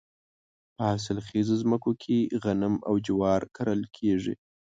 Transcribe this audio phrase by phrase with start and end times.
[0.75, 4.33] په حاصل خیزو ځمکو کې غنم او جوار کرل کیږي.